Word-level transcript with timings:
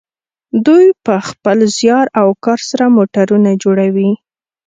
دوی 0.65 0.85
په 1.05 1.15
خپل 1.27 1.57
زیار 1.77 2.05
او 2.19 2.27
کار 2.45 2.59
سره 2.69 2.85
موټرونه 2.97 3.51
جوړوي. 3.63 4.11